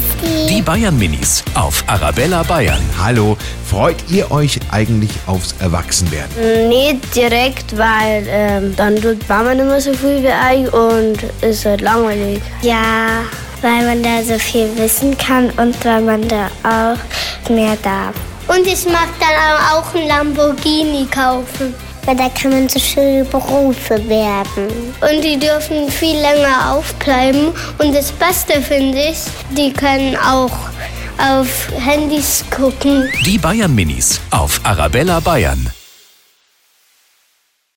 [0.00, 0.46] Christi.
[0.48, 2.80] Die Bayern Minis auf Arabella Bayern.
[2.98, 3.36] Hallo,
[3.68, 6.68] freut ihr euch eigentlich aufs Erwachsenwerden?
[6.68, 11.64] Nicht direkt, weil ähm, dann tut Mama nicht mehr so viel wie ich und ist
[11.64, 12.40] halt langweilig.
[12.62, 13.22] Ja,
[13.62, 18.14] weil man da so viel wissen kann und weil man da auch mehr darf.
[18.48, 21.74] Und ich mag dann auch einen Lamborghini kaufen.
[22.06, 24.68] Weil da kann man so schöne Berufe werden.
[25.00, 27.52] Und die dürfen viel länger aufbleiben.
[27.78, 29.18] Und das Beste finde ich,
[29.56, 30.56] die können auch
[31.18, 33.10] auf Handys gucken.
[33.26, 35.70] Die Bayern Minis auf Arabella Bayern.